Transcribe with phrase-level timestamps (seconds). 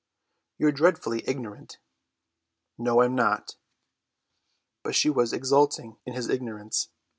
[0.57, 1.77] "You're dreadfully ignorant."
[2.75, 3.55] "No, I'm not."
[4.81, 6.89] But she was exulting in his ignorance.